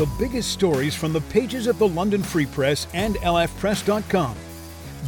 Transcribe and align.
the 0.00 0.06
biggest 0.18 0.50
stories 0.50 0.94
from 0.94 1.12
the 1.12 1.20
pages 1.20 1.66
of 1.66 1.78
the 1.78 1.86
London 1.86 2.22
Free 2.22 2.46
Press 2.46 2.86
and 2.94 3.16
lfpress.com. 3.16 4.34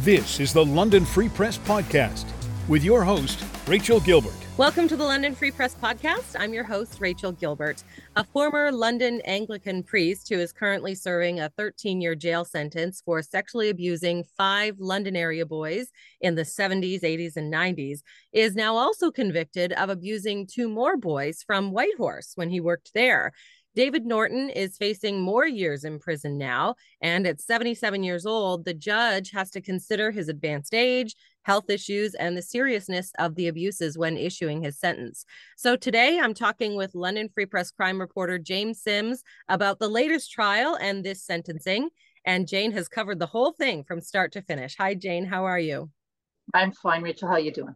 This 0.01 0.39
is 0.39 0.53
the 0.53 0.63
London 0.63 1.03
Free 1.03 1.29
Press 1.29 1.57
Podcast 1.57 2.25
with 2.67 2.83
your 2.83 3.03
host, 3.03 3.43
Rachel 3.67 3.99
Gilbert. 3.99 4.35
Welcome 4.55 4.87
to 4.87 4.95
the 4.95 5.03
London 5.03 5.33
Free 5.33 5.49
Press 5.49 5.73
Podcast. 5.73 6.35
I'm 6.39 6.53
your 6.53 6.63
host, 6.63 6.97
Rachel 6.99 7.31
Gilbert, 7.31 7.81
a 8.15 8.23
former 8.23 8.71
London 8.71 9.19
Anglican 9.25 9.81
priest 9.81 10.29
who 10.29 10.35
is 10.35 10.53
currently 10.53 10.93
serving 10.93 11.39
a 11.39 11.49
13 11.57 11.99
year 11.99 12.13
jail 12.13 12.45
sentence 12.45 13.01
for 13.03 13.23
sexually 13.23 13.69
abusing 13.69 14.23
five 14.37 14.75
London 14.77 15.15
area 15.15 15.43
boys 15.43 15.87
in 16.21 16.35
the 16.35 16.43
70s, 16.43 17.01
80s, 17.01 17.35
and 17.35 17.51
90s, 17.51 18.01
is 18.31 18.53
now 18.53 18.75
also 18.75 19.09
convicted 19.09 19.73
of 19.73 19.89
abusing 19.89 20.45
two 20.45 20.69
more 20.69 20.97
boys 20.97 21.41
from 21.41 21.71
Whitehorse 21.71 22.33
when 22.35 22.51
he 22.51 22.59
worked 22.59 22.91
there. 22.93 23.31
David 23.75 24.05
Norton 24.05 24.49
is 24.49 24.77
facing 24.77 25.19
more 25.19 25.47
years 25.47 25.83
in 25.83 25.97
prison 25.97 26.37
now. 26.37 26.75
And 27.01 27.25
at 27.25 27.41
77 27.41 28.03
years 28.03 28.25
old, 28.25 28.65
the 28.65 28.73
judge 28.73 29.31
has 29.31 29.49
to 29.51 29.61
consider 29.61 30.11
his 30.11 30.29
advanced 30.29 30.75
age, 30.75 31.15
health 31.41 31.69
issues, 31.69 32.13
and 32.13 32.37
the 32.37 32.41
seriousness 32.41 33.11
of 33.17 33.35
the 33.35 33.47
abuses 33.47 33.97
when 33.97 34.15
issuing 34.15 34.61
his 34.61 34.79
sentence. 34.79 35.25
So 35.57 35.75
today 35.75 36.19
I'm 36.19 36.35
talking 36.35 36.75
with 36.75 36.93
London 36.93 37.29
Free 37.33 37.47
Press 37.47 37.71
crime 37.71 37.99
reporter 37.99 38.37
Jane 38.37 38.75
Sims 38.75 39.23
about 39.49 39.79
the 39.79 39.89
latest 39.89 40.31
trial 40.31 40.77
and 40.79 41.03
this 41.03 41.23
sentencing. 41.23 41.89
And 42.25 42.47
Jane 42.47 42.71
has 42.73 42.87
covered 42.87 43.19
the 43.19 43.25
whole 43.25 43.51
thing 43.53 43.83
from 43.83 44.01
start 44.01 44.31
to 44.33 44.41
finish. 44.41 44.75
Hi, 44.77 44.93
Jane. 44.93 45.25
How 45.25 45.45
are 45.45 45.59
you? 45.59 45.89
I'm 46.53 46.71
fine, 46.71 47.01
Rachel. 47.01 47.27
How 47.27 47.35
are 47.35 47.39
you 47.39 47.51
doing? 47.51 47.75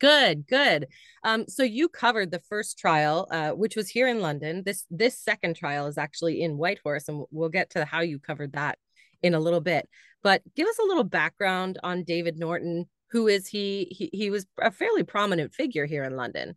Good, 0.00 0.46
good. 0.46 0.86
Um, 1.24 1.46
so 1.48 1.62
you 1.62 1.88
covered 1.88 2.30
the 2.30 2.42
first 2.48 2.78
trial, 2.78 3.26
uh, 3.30 3.50
which 3.50 3.74
was 3.74 3.88
here 3.88 4.06
in 4.06 4.20
London. 4.20 4.62
This 4.64 4.84
this 4.90 5.18
second 5.18 5.56
trial 5.56 5.86
is 5.86 5.98
actually 5.98 6.42
in 6.42 6.56
Whitehorse, 6.56 7.08
and 7.08 7.24
we'll 7.30 7.48
get 7.48 7.70
to 7.70 7.84
how 7.84 8.00
you 8.00 8.18
covered 8.18 8.52
that 8.52 8.78
in 9.22 9.34
a 9.34 9.40
little 9.40 9.60
bit. 9.60 9.88
But 10.22 10.42
give 10.54 10.68
us 10.68 10.78
a 10.78 10.86
little 10.86 11.04
background 11.04 11.78
on 11.82 12.04
David 12.04 12.38
Norton. 12.38 12.88
Who 13.10 13.26
is 13.26 13.48
he? 13.48 13.88
He 13.90 14.10
he 14.12 14.30
was 14.30 14.46
a 14.60 14.70
fairly 14.70 15.02
prominent 15.02 15.52
figure 15.52 15.86
here 15.86 16.04
in 16.04 16.14
London. 16.14 16.56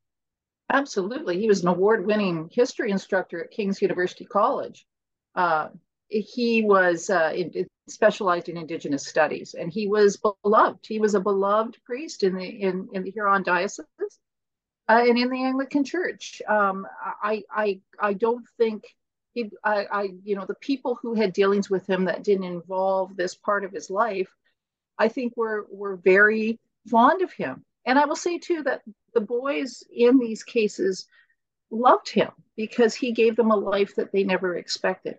Absolutely, 0.72 1.40
he 1.40 1.48
was 1.48 1.64
an 1.64 1.68
award-winning 1.68 2.50
history 2.52 2.92
instructor 2.92 3.44
at 3.44 3.52
King's 3.52 3.82
University 3.82 4.26
College. 4.26 4.86
Uh, 5.36 5.70
he 6.08 6.62
was 6.62 7.10
uh, 7.10 7.32
in, 7.36 7.66
specialized 7.88 8.50
in 8.50 8.58
indigenous 8.58 9.06
studies. 9.06 9.56
And 9.58 9.72
he 9.72 9.88
was 9.88 10.22
beloved. 10.44 10.86
He 10.88 11.00
was 11.00 11.16
a 11.16 11.20
beloved 11.20 11.78
priest 11.84 12.24
in 12.24 12.36
the 12.36 12.46
in, 12.46 12.90
in 12.94 13.04
the 13.04 13.12
huron 13.12 13.44
diocese 13.44 13.86
uh, 14.90 15.04
and 15.08 15.18
in 15.18 15.30
the 15.30 15.44
anglican 15.44 15.84
church. 15.84 16.42
Um, 16.48 16.86
i 17.24 17.44
i 17.50 17.80
i 18.00 18.14
don't 18.14 18.46
think 18.58 18.84
he 19.34 19.50
I, 19.64 19.86
I 19.92 20.10
you 20.24 20.36
know 20.36 20.46
the 20.46 20.56
people 20.56 21.00
who 21.02 21.14
had 21.14 21.34
dealings 21.34 21.70
with 21.70 21.88
him 21.90 22.06
that 22.06 22.24
didn't 22.24 22.46
involve 22.46 23.16
this 23.16 23.36
part 23.36 23.64
of 23.64 23.72
his 23.72 23.90
life 23.90 24.30
i 24.98 25.08
think 25.08 25.36
were 25.38 25.66
were 25.70 25.96
very 25.96 26.60
fond 26.90 27.22
of 27.22 27.32
him. 27.32 27.66
And 27.86 27.98
i 27.98 28.06
will 28.06 28.16
say 28.16 28.38
too 28.38 28.64
that 28.64 28.82
the 29.14 29.22
boys 29.22 29.84
in 29.94 30.20
these 30.20 30.44
cases 30.44 31.08
loved 31.70 32.10
him 32.10 32.32
because 32.56 32.94
he 32.94 33.12
gave 33.12 33.36
them 33.36 33.52
a 33.52 33.56
life 33.56 33.96
that 33.96 34.12
they 34.12 34.24
never 34.24 34.56
expected. 34.58 35.18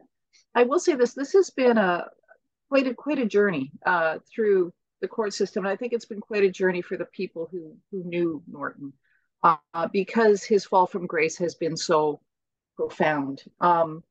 I 0.55 0.65
will 0.65 0.79
say 0.79 0.95
this: 0.95 1.15
this 1.15 1.33
has 1.33 1.51
been 1.51 1.79
a 1.79 2.09
quite 2.73 2.87
a 2.87 2.95
quite 2.95 3.19
a 3.19 3.27
journey 3.27 3.71
uh, 3.85 4.19
through 4.35 4.73
the 5.03 5.09
court 5.09 5.35
system, 5.35 5.67
and 5.67 5.73
I 5.73 5.77
think 5.77 5.93
it's 5.93 6.07
been 6.07 6.23
quite 6.23 6.43
a 6.43 6.51
journey 6.51 6.81
for 6.81 6.97
the 6.97 7.05
people 7.05 7.47
who 7.53 7.77
who 7.91 8.03
knew 8.03 8.43
Norton 8.51 8.95
uh, 9.43 9.89
because 9.93 10.43
his 10.43 10.65
fall 10.65 10.87
from 10.87 11.07
grace 11.07 11.37
has 11.37 11.55
been 11.55 11.77
so 11.77 12.23
profound. 12.75 13.43
Um, 13.61 14.03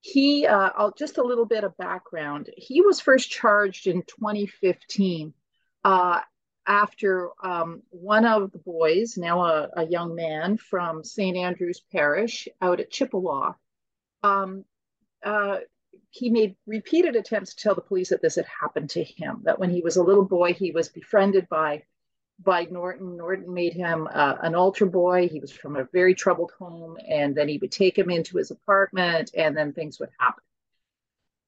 he, 0.00 0.46
uh, 0.46 0.90
just 0.96 1.18
a 1.18 1.22
little 1.22 1.44
bit 1.44 1.64
of 1.64 1.76
background. 1.76 2.48
He 2.56 2.80
was 2.80 2.98
first 2.98 3.30
charged 3.30 3.86
in 3.86 4.02
2015 4.04 5.34
uh, 5.84 6.20
after 6.66 7.28
um, 7.44 7.82
one 7.90 8.24
of 8.24 8.52
the 8.52 8.58
boys, 8.58 9.18
now 9.18 9.44
a, 9.44 9.68
a, 9.76 9.86
young 9.86 10.14
man 10.14 10.56
from 10.56 11.04
St. 11.04 11.36
Andrew's 11.36 11.82
Parish 11.92 12.48
out 12.60 12.80
at 12.80 12.90
Chippewa, 12.90 13.52
um, 14.22 14.64
uh, 15.24 15.58
he 16.12 16.28
made 16.28 16.54
repeated 16.66 17.16
attempts 17.16 17.54
to 17.54 17.62
tell 17.62 17.74
the 17.74 17.80
police 17.80 18.10
that 18.10 18.20
this 18.20 18.36
had 18.36 18.44
happened 18.44 18.90
to 18.90 19.02
him. 19.02 19.40
That 19.44 19.58
when 19.58 19.70
he 19.70 19.80
was 19.80 19.96
a 19.96 20.02
little 20.02 20.24
boy, 20.24 20.52
he 20.52 20.70
was 20.70 20.88
befriended 20.88 21.48
by 21.48 21.84
by 22.38 22.64
Norton. 22.70 23.16
Norton 23.16 23.52
made 23.52 23.72
him 23.72 24.06
uh, 24.12 24.36
an 24.42 24.54
altar 24.54 24.84
boy. 24.84 25.28
He 25.28 25.40
was 25.40 25.50
from 25.50 25.76
a 25.76 25.84
very 25.84 26.14
troubled 26.14 26.52
home, 26.58 26.98
and 27.08 27.34
then 27.34 27.48
he 27.48 27.56
would 27.56 27.72
take 27.72 27.96
him 27.96 28.10
into 28.10 28.36
his 28.36 28.50
apartment, 28.50 29.30
and 29.34 29.56
then 29.56 29.72
things 29.72 29.98
would 30.00 30.10
happen. 30.18 30.44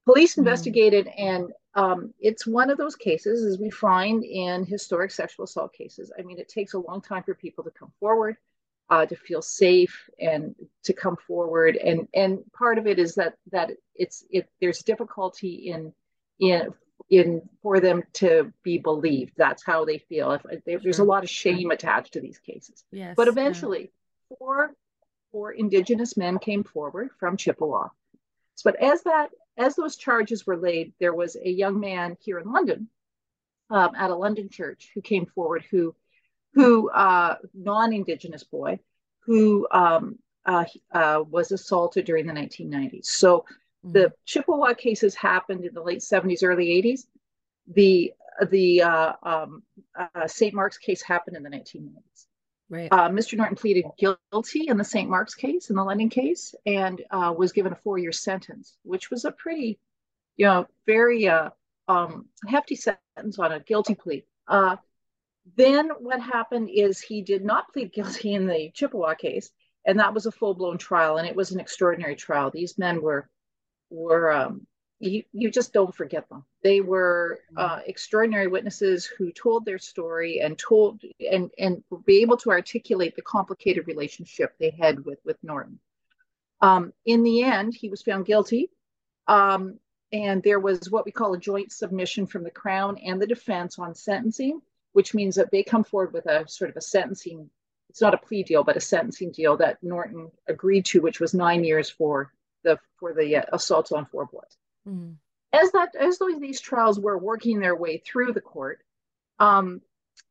Police 0.05 0.31
mm-hmm. 0.31 0.41
investigated, 0.41 1.07
and 1.15 1.53
um, 1.75 2.11
it's 2.19 2.47
one 2.47 2.71
of 2.71 2.79
those 2.79 2.95
cases, 2.95 3.45
as 3.45 3.59
we 3.59 3.69
find 3.69 4.23
in 4.23 4.65
historic 4.65 5.11
sexual 5.11 5.45
assault 5.45 5.73
cases. 5.73 6.11
I 6.17 6.23
mean, 6.23 6.39
it 6.39 6.49
takes 6.49 6.73
a 6.73 6.79
long 6.79 7.01
time 7.01 7.21
for 7.21 7.35
people 7.35 7.63
to 7.65 7.71
come 7.71 7.91
forward 7.99 8.37
uh, 8.89 9.05
to 9.05 9.15
feel 9.15 9.43
safe 9.43 10.09
and 10.19 10.55
to 10.85 10.93
come 10.93 11.17
forward. 11.27 11.75
And 11.75 12.07
and 12.13 12.39
part 12.53 12.77
of 12.77 12.87
it 12.87 12.99
is 12.99 13.15
that 13.15 13.35
that 13.51 13.71
it's 13.93 14.23
it 14.29 14.49
there's 14.61 14.83
difficulty 14.83 15.69
in 15.69 15.93
in 16.39 16.73
in 17.09 17.41
for 17.61 17.79
them 17.79 18.03
to 18.13 18.51
be 18.63 18.77
believed. 18.77 19.33
That's 19.37 19.63
how 19.63 19.85
they 19.85 19.99
feel. 19.99 20.31
If 20.31 20.63
they, 20.65 20.77
there's 20.77 20.99
a 20.99 21.03
lot 21.03 21.23
of 21.23 21.29
shame 21.29 21.71
attached 21.71 22.13
to 22.13 22.21
these 22.21 22.39
cases. 22.39 22.83
Yes, 22.91 23.15
but 23.15 23.27
eventually 23.27 23.91
yeah. 24.29 24.37
four 24.37 24.75
four 25.31 25.51
indigenous 25.51 26.17
men 26.17 26.39
came 26.39 26.63
forward 26.63 27.09
from 27.19 27.37
chippewa. 27.37 27.89
But 28.63 28.81
as 28.81 29.03
that 29.03 29.29
as 29.57 29.75
those 29.75 29.95
charges 29.95 30.45
were 30.45 30.57
laid 30.57 30.93
there 30.99 31.13
was 31.13 31.35
a 31.35 31.49
young 31.49 31.79
man 31.79 32.17
here 32.19 32.39
in 32.39 32.51
london 32.51 32.89
um, 33.69 33.91
at 33.97 34.09
a 34.09 34.15
london 34.15 34.49
church 34.49 34.89
who 34.93 35.01
came 35.01 35.25
forward 35.25 35.63
who 35.71 35.95
who 36.53 36.89
uh, 36.89 37.35
non-indigenous 37.53 38.43
boy 38.43 38.79
who 39.25 39.67
um, 39.71 40.17
uh, 40.45 40.65
uh, 40.91 41.23
was 41.29 41.51
assaulted 41.51 42.05
during 42.05 42.25
the 42.25 42.33
1990s. 42.33 43.05
So 43.05 43.39
mm-hmm. 43.39 43.91
the 43.93 44.13
Chippewa 44.25 44.73
cases 44.73 45.15
happened 45.15 45.65
in 45.65 45.73
the 45.73 45.81
late 45.81 45.99
70s, 45.99 46.43
early 46.43 46.67
80s. 46.81 47.01
The 47.67 48.13
the 48.49 48.81
uh, 48.81 49.13
um, 49.23 49.63
uh, 49.97 50.27
St. 50.27 50.53
Mark's 50.53 50.77
case 50.77 51.01
happened 51.01 51.37
in 51.37 51.43
the 51.43 51.49
1990s. 51.49 52.25
Right. 52.67 52.91
Uh, 52.91 53.09
Mr. 53.09 53.37
Norton 53.37 53.55
pleaded 53.55 53.85
guilty 53.97 54.67
in 54.67 54.77
the 54.77 54.83
St. 54.83 55.09
Mark's 55.09 55.35
case, 55.35 55.69
in 55.69 55.75
the 55.75 55.83
London 55.83 56.09
case, 56.09 56.53
and 56.65 57.01
was 57.11 57.53
given 57.53 57.71
a 57.71 57.75
four-year 57.75 58.11
sentence, 58.11 58.75
which 58.83 59.09
was 59.09 59.23
a 59.23 59.31
pretty, 59.31 59.79
you 60.35 60.47
know, 60.47 60.65
very 60.85 61.29
um, 61.87 62.25
hefty 62.47 62.75
sentence 62.75 63.39
on 63.39 63.51
a 63.51 63.59
guilty 63.59 63.95
plea. 63.95 64.25
Uh, 64.47 64.75
then 65.55 65.89
what 65.99 66.19
happened 66.19 66.69
is 66.73 66.99
he 66.99 67.21
did 67.21 67.43
not 67.43 67.71
plead 67.71 67.93
guilty 67.93 68.33
in 68.33 68.47
the 68.47 68.71
Chippewa 68.73 69.13
case, 69.13 69.51
and 69.85 69.99
that 69.99 70.13
was 70.13 70.25
a 70.25 70.31
full 70.31 70.53
blown 70.53 70.77
trial, 70.77 71.17
and 71.17 71.27
it 71.27 71.35
was 71.35 71.51
an 71.51 71.59
extraordinary 71.59 72.15
trial. 72.15 72.51
These 72.51 72.77
men 72.77 73.01
were 73.01 73.29
were 73.89 74.31
um, 74.31 74.65
you, 74.99 75.23
you 75.33 75.51
just 75.51 75.73
don't 75.73 75.93
forget 75.93 76.27
them. 76.29 76.43
They 76.63 76.81
were 76.81 77.39
uh, 77.55 77.79
extraordinary 77.85 78.47
witnesses 78.47 79.05
who 79.05 79.31
told 79.31 79.65
their 79.65 79.77
story 79.77 80.39
and 80.39 80.57
told 80.57 81.01
and 81.19 81.51
and 81.57 81.83
be 82.05 82.21
able 82.21 82.37
to 82.37 82.51
articulate 82.51 83.15
the 83.15 83.21
complicated 83.21 83.87
relationship 83.87 84.55
they 84.59 84.71
had 84.71 85.05
with 85.05 85.19
with 85.25 85.37
Norton. 85.43 85.79
Um, 86.61 86.93
in 87.05 87.23
the 87.23 87.43
end, 87.43 87.75
he 87.75 87.89
was 87.89 88.01
found 88.01 88.25
guilty. 88.25 88.69
Um, 89.27 89.79
and 90.11 90.41
there 90.43 90.59
was 90.59 90.89
what 90.89 91.03
we 91.03 91.11
call 91.11 91.33
a 91.33 91.39
joint 91.39 91.71
submission 91.71 92.27
from 92.27 92.43
the 92.43 92.51
Crown 92.51 92.97
and 92.99 93.21
the 93.21 93.27
defense 93.27 93.79
on 93.79 93.95
sentencing 93.95 94.61
which 94.95 95.13
means 95.13 95.35
that 95.35 95.51
they 95.51 95.61
come 95.61 95.83
forward 95.83 96.13
with 96.13 96.25
a 96.25 96.47
sort 96.47 96.69
of 96.69 96.77
a 96.77 96.81
sentencing 96.81 97.49
it's 97.89 98.01
not 98.01 98.13
a 98.13 98.17
plea 98.17 98.43
deal 98.43 98.63
but 98.63 98.77
a 98.77 98.81
sentencing 98.81 99.31
deal 99.31 99.57
that 99.57 99.81
norton 99.81 100.29
agreed 100.47 100.85
to 100.85 101.01
which 101.01 101.19
was 101.19 101.33
nine 101.33 101.63
years 101.63 101.89
for 101.89 102.31
the 102.63 102.77
for 102.99 103.13
the 103.13 103.37
uh, 103.37 103.43
assaults 103.53 103.91
on 103.91 104.05
four 104.05 104.25
boys 104.25 104.57
mm-hmm. 104.87 105.11
as 105.53 105.71
that 105.71 105.89
as 105.99 106.17
those 106.17 106.39
these 106.39 106.61
trials 106.61 106.99
were 106.99 107.17
working 107.17 107.59
their 107.59 107.75
way 107.75 107.97
through 107.97 108.33
the 108.33 108.41
court 108.41 108.81
um, 109.39 109.81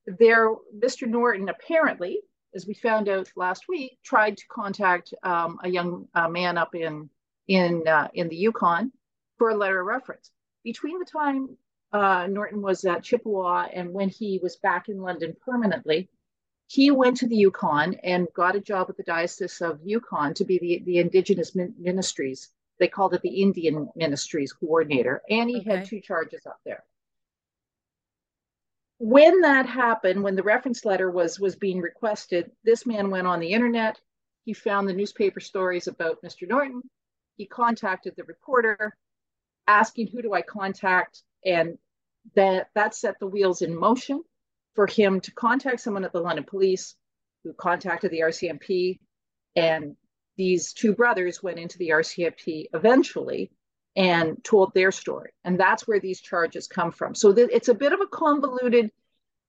there 0.06 0.50
mr 0.78 1.06
norton 1.06 1.48
apparently 1.48 2.18
as 2.54 2.66
we 2.66 2.74
found 2.74 3.08
out 3.08 3.28
last 3.36 3.64
week 3.68 3.98
tried 4.04 4.36
to 4.36 4.44
contact 4.48 5.12
um, 5.22 5.58
a 5.64 5.68
young 5.68 6.06
uh, 6.14 6.28
man 6.28 6.56
up 6.56 6.74
in 6.74 7.08
in 7.48 7.86
uh, 7.86 8.08
in 8.14 8.28
the 8.28 8.36
yukon 8.36 8.90
for 9.38 9.50
a 9.50 9.56
letter 9.56 9.80
of 9.80 9.86
reference 9.86 10.30
between 10.62 10.98
the 10.98 11.04
time 11.04 11.56
uh, 11.94 12.26
Norton 12.26 12.60
was 12.60 12.84
at 12.84 13.04
Chippewa, 13.04 13.68
and 13.72 13.92
when 13.92 14.08
he 14.08 14.40
was 14.42 14.56
back 14.56 14.88
in 14.88 15.00
London 15.00 15.34
permanently, 15.44 16.10
he 16.66 16.90
went 16.90 17.16
to 17.18 17.28
the 17.28 17.36
Yukon 17.36 17.94
and 18.02 18.26
got 18.34 18.56
a 18.56 18.60
job 18.60 18.88
at 18.88 18.96
the 18.96 19.02
Diocese 19.02 19.60
of 19.60 19.80
Yukon 19.84 20.34
to 20.34 20.44
be 20.44 20.58
the, 20.58 20.82
the 20.84 20.98
Indigenous 20.98 21.54
min- 21.54 21.74
Ministries. 21.78 22.50
They 22.78 22.88
called 22.88 23.14
it 23.14 23.22
the 23.22 23.42
Indian 23.42 23.88
Ministries 23.94 24.52
Coordinator, 24.52 25.22
and 25.28 25.48
he 25.48 25.60
okay. 25.60 25.70
had 25.70 25.86
two 25.86 26.00
charges 26.00 26.46
up 26.46 26.58
there. 26.64 26.84
When 28.98 29.42
that 29.42 29.66
happened, 29.66 30.22
when 30.22 30.34
the 30.34 30.42
reference 30.42 30.84
letter 30.84 31.10
was 31.10 31.38
was 31.38 31.56
being 31.56 31.80
requested, 31.80 32.50
this 32.64 32.86
man 32.86 33.10
went 33.10 33.26
on 33.26 33.40
the 33.40 33.52
internet. 33.52 34.00
He 34.44 34.52
found 34.52 34.88
the 34.88 34.94
newspaper 34.94 35.40
stories 35.40 35.86
about 35.86 36.22
Mr. 36.22 36.48
Norton, 36.48 36.82
he 37.36 37.46
contacted 37.46 38.14
the 38.16 38.24
reporter, 38.24 38.96
asking 39.66 40.08
who 40.08 40.22
do 40.22 40.32
I 40.32 40.42
contact, 40.42 41.22
and 41.44 41.78
that 42.34 42.70
that 42.74 42.94
set 42.94 43.18
the 43.18 43.26
wheels 43.26 43.62
in 43.62 43.76
motion 43.76 44.24
for 44.74 44.86
him 44.86 45.20
to 45.20 45.32
contact 45.32 45.80
someone 45.80 46.04
at 46.04 46.12
the 46.12 46.20
London 46.20 46.44
Police, 46.44 46.94
who 47.42 47.52
contacted 47.52 48.10
the 48.10 48.20
RCMP, 48.20 48.98
and 49.56 49.96
these 50.36 50.72
two 50.72 50.94
brothers 50.94 51.42
went 51.42 51.58
into 51.58 51.78
the 51.78 51.90
RCMP 51.90 52.66
eventually 52.74 53.50
and 53.96 54.42
told 54.42 54.74
their 54.74 54.90
story. 54.90 55.30
And 55.44 55.58
that's 55.58 55.86
where 55.86 56.00
these 56.00 56.20
charges 56.20 56.66
come 56.66 56.90
from. 56.90 57.14
So 57.14 57.32
th- 57.32 57.50
it's 57.52 57.68
a 57.68 57.74
bit 57.74 57.92
of 57.92 58.00
a 58.00 58.06
convoluted 58.06 58.90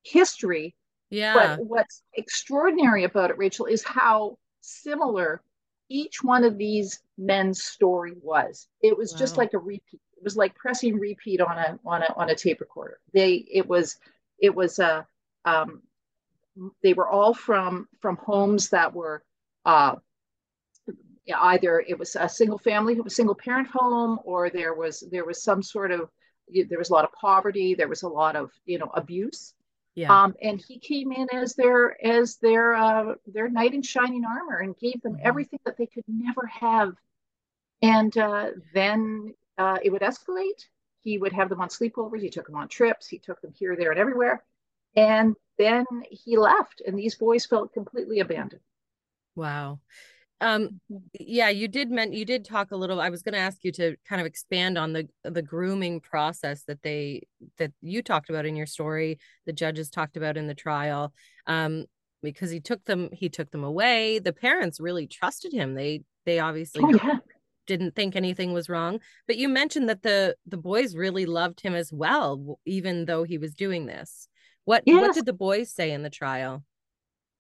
history. 0.03 0.75
Yeah. 1.09 1.33
But 1.33 1.65
what's 1.65 2.03
extraordinary 2.13 3.03
about 3.03 3.31
it, 3.31 3.37
Rachel, 3.37 3.65
is 3.65 3.83
how 3.83 4.37
similar 4.61 5.41
each 5.89 6.23
one 6.23 6.43
of 6.43 6.57
these 6.57 6.99
men's 7.17 7.63
story 7.63 8.13
was. 8.21 8.67
It 8.81 8.97
was 8.97 9.13
wow. 9.13 9.19
just 9.19 9.37
like 9.37 9.53
a 9.53 9.59
repeat. 9.59 10.01
It 10.17 10.23
was 10.23 10.37
like 10.37 10.55
pressing 10.55 10.99
repeat 10.99 11.41
on 11.41 11.57
a 11.57 11.79
on 11.85 12.01
a 12.01 12.13
on 12.15 12.29
a 12.29 12.35
tape 12.35 12.59
recorder. 12.59 12.99
They 13.13 13.45
it 13.51 13.67
was 13.67 13.97
it 14.39 14.53
was 14.53 14.79
a 14.79 15.05
um, 15.45 15.81
they 16.83 16.93
were 16.93 17.07
all 17.07 17.33
from 17.33 17.87
from 17.99 18.17
homes 18.17 18.69
that 18.69 18.93
were 18.93 19.23
uh, 19.65 19.95
either 21.33 21.83
it 21.87 21.97
was 21.97 22.15
a 22.15 22.29
single 22.29 22.57
family, 22.57 22.99
a 23.03 23.09
single 23.09 23.35
parent 23.35 23.67
home, 23.67 24.19
or 24.23 24.49
there 24.49 24.73
was 24.73 25.03
there 25.11 25.25
was 25.25 25.43
some 25.43 25.63
sort 25.63 25.91
of 25.91 26.09
there 26.47 26.77
was 26.77 26.89
a 26.89 26.93
lot 26.93 27.05
of 27.05 27.11
poverty, 27.13 27.73
there 27.73 27.87
was 27.87 28.03
a 28.03 28.07
lot 28.07 28.35
of 28.35 28.51
you 28.65 28.77
know 28.77 28.91
abuse. 28.93 29.53
Yeah. 29.95 30.23
Um, 30.23 30.35
and 30.41 30.61
he 30.61 30.77
came 30.77 31.13
in 31.13 31.27
as 31.33 31.55
their 31.55 32.03
as 32.05 32.35
their 32.37 32.75
uh, 32.75 33.15
their 33.27 33.49
knight 33.49 33.73
in 33.73 33.81
shining 33.81 34.25
armor 34.25 34.59
and 34.59 34.77
gave 34.77 35.01
them 35.01 35.13
mm-hmm. 35.13 35.27
everything 35.27 35.59
that 35.65 35.77
they 35.77 35.85
could 35.85 36.03
never 36.07 36.45
have. 36.47 36.93
And 37.81 38.15
uh, 38.17 38.49
then 38.73 39.33
uh, 39.57 39.77
it 39.81 39.91
would 39.91 40.01
escalate. 40.01 40.65
He 41.01 41.17
would 41.17 41.33
have 41.33 41.49
them 41.49 41.61
on 41.61 41.69
sleepovers. 41.69 42.21
He 42.21 42.29
took 42.29 42.47
them 42.47 42.55
on 42.55 42.67
trips. 42.67 43.07
He 43.07 43.19
took 43.19 43.39
them 43.41 43.53
here, 43.57 43.75
there, 43.75 43.91
and 43.91 43.99
everywhere. 43.99 44.43
And 44.95 45.35
then 45.57 45.85
he 46.09 46.37
left, 46.37 46.81
and 46.85 46.97
these 46.97 47.15
boys 47.15 47.45
felt 47.45 47.73
completely 47.73 48.19
abandoned. 48.19 48.61
Wow. 49.35 49.79
Um 50.41 50.81
yeah 51.17 51.47
you 51.47 51.69
did 51.69 51.89
meant 51.89 52.13
you 52.13 52.25
did 52.25 52.43
talk 52.43 52.71
a 52.71 52.75
little 52.75 52.99
i 52.99 53.09
was 53.09 53.21
going 53.21 53.33
to 53.33 53.39
ask 53.39 53.63
you 53.63 53.71
to 53.71 53.95
kind 54.07 54.19
of 54.19 54.27
expand 54.27 54.77
on 54.77 54.91
the 54.91 55.07
the 55.23 55.41
grooming 55.41 56.01
process 56.01 56.63
that 56.63 56.81
they 56.81 57.25
that 57.57 57.71
you 57.81 58.01
talked 58.01 58.29
about 58.29 58.45
in 58.45 58.57
your 58.57 58.65
story 58.65 59.17
the 59.45 59.53
judges 59.53 59.89
talked 59.89 60.17
about 60.17 60.35
in 60.35 60.47
the 60.47 60.53
trial. 60.53 61.13
Um 61.47 61.85
because 62.21 62.51
he 62.51 62.59
took 62.59 62.83
them 62.83 63.09
he 63.13 63.29
took 63.29 63.49
them 63.51 63.63
away. 63.63 64.19
The 64.19 64.33
parents 64.33 64.81
really 64.81 65.07
trusted 65.07 65.53
him. 65.53 65.73
They 65.73 66.01
they 66.25 66.39
obviously 66.39 66.83
oh, 66.83 66.99
yeah. 67.01 67.19
didn't 67.65 67.95
think 67.95 68.17
anything 68.17 68.51
was 68.51 68.67
wrong. 68.67 68.99
But 69.27 69.37
you 69.37 69.47
mentioned 69.47 69.87
that 69.87 70.03
the 70.03 70.35
the 70.45 70.57
boys 70.57 70.97
really 70.97 71.25
loved 71.25 71.61
him 71.61 71.75
as 71.75 71.93
well 71.93 72.59
even 72.65 73.05
though 73.05 73.23
he 73.23 73.37
was 73.37 73.53
doing 73.53 73.85
this 73.85 74.27
what 74.65 74.83
yes. 74.85 75.01
what 75.01 75.15
did 75.15 75.25
the 75.25 75.33
boys 75.33 75.71
say 75.71 75.91
in 75.91 76.03
the 76.03 76.09
trial 76.09 76.63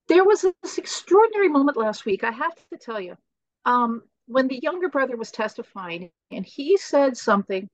there 0.07 0.23
was 0.23 0.45
this 0.61 0.77
extraordinary 0.77 1.49
moment 1.49 1.77
last 1.77 2.05
week, 2.05 2.23
I 2.23 2.31
have 2.31 2.55
to 2.71 2.77
tell 2.77 2.99
you, 2.99 3.17
um, 3.65 4.03
when 4.27 4.47
the 4.47 4.59
younger 4.61 4.89
brother 4.89 5.17
was 5.17 5.31
testifying, 5.31 6.11
and 6.31 6.45
he 6.45 6.77
said 6.77 7.17
something 7.17 7.69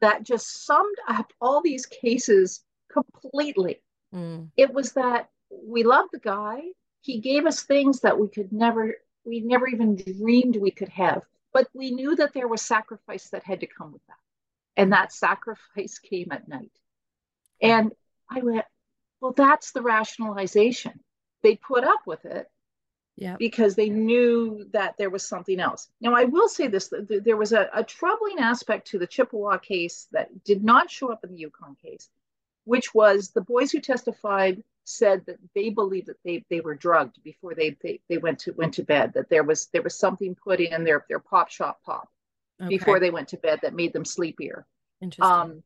that 0.00 0.22
just 0.22 0.64
summed 0.64 0.96
up 1.08 1.32
all 1.40 1.60
these 1.62 1.86
cases 1.86 2.62
completely. 2.92 3.82
Mm. 4.14 4.48
It 4.56 4.72
was 4.72 4.92
that 4.92 5.28
we 5.50 5.82
loved 5.82 6.10
the 6.12 6.18
guy. 6.18 6.60
He 7.02 7.20
gave 7.20 7.46
us 7.46 7.62
things 7.62 8.00
that 8.00 8.18
we 8.18 8.28
could 8.28 8.52
never, 8.52 8.94
we 9.24 9.40
never 9.40 9.68
even 9.68 9.96
dreamed 9.96 10.56
we 10.56 10.70
could 10.70 10.88
have. 10.88 11.22
But 11.52 11.68
we 11.74 11.90
knew 11.90 12.16
that 12.16 12.32
there 12.32 12.48
was 12.48 12.62
sacrifice 12.62 13.28
that 13.30 13.44
had 13.44 13.60
to 13.60 13.66
come 13.66 13.92
with 13.92 14.06
that. 14.06 14.16
And 14.76 14.92
that 14.92 15.12
sacrifice 15.12 15.98
came 15.98 16.28
at 16.30 16.48
night. 16.48 16.70
And 17.60 17.92
I 18.30 18.40
went, 18.40 18.64
well, 19.20 19.32
that's 19.36 19.72
the 19.72 19.82
rationalization 19.82 21.00
they 21.42 21.56
put 21.56 21.84
up 21.84 22.00
with 22.06 22.24
it 22.24 22.50
yeah. 23.16 23.36
because 23.38 23.74
they 23.74 23.88
knew 23.88 24.66
that 24.72 24.94
there 24.98 25.10
was 25.10 25.26
something 25.26 25.60
else. 25.60 25.88
Now, 26.00 26.14
I 26.14 26.24
will 26.24 26.48
say 26.48 26.66
this 26.66 26.92
there 27.08 27.36
was 27.36 27.52
a, 27.52 27.68
a, 27.74 27.84
troubling 27.84 28.38
aspect 28.38 28.88
to 28.88 28.98
the 28.98 29.06
Chippewa 29.06 29.58
case 29.58 30.08
that 30.12 30.44
did 30.44 30.64
not 30.64 30.90
show 30.90 31.12
up 31.12 31.24
in 31.24 31.30
the 31.30 31.38
Yukon 31.38 31.76
case, 31.82 32.08
which 32.64 32.94
was 32.94 33.30
the 33.30 33.42
boys 33.42 33.70
who 33.70 33.80
testified 33.80 34.62
said 34.84 35.24
that 35.26 35.36
they 35.54 35.68
believed 35.68 36.08
that 36.08 36.16
they, 36.24 36.44
they 36.50 36.60
were 36.60 36.74
drugged 36.74 37.22
before 37.22 37.54
they, 37.54 37.76
they, 37.82 38.00
they 38.08 38.18
went 38.18 38.38
to 38.40 38.52
went 38.52 38.74
to 38.74 38.82
bed, 38.82 39.12
that 39.14 39.28
there 39.28 39.44
was 39.44 39.66
there 39.72 39.82
was 39.82 39.96
something 39.96 40.34
put 40.34 40.60
in 40.60 40.84
their, 40.84 41.04
their 41.08 41.20
pop 41.20 41.50
shop 41.50 41.80
pop 41.84 42.08
okay. 42.60 42.68
before 42.68 42.98
they 42.98 43.10
went 43.10 43.28
to 43.28 43.36
bed 43.36 43.60
that 43.62 43.74
made 43.74 43.92
them 43.92 44.04
sleepier. 44.04 44.66
Interesting. 45.00 45.24
Um, 45.24 45.62